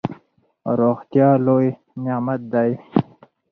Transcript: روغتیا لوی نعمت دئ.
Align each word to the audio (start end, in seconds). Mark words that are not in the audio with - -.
روغتیا 0.79 1.29
لوی 1.45 1.67
نعمت 2.03 2.41
دئ. 2.51 2.71